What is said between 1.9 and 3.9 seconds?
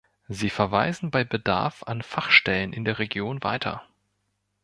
Fachstellen in der Region weiter.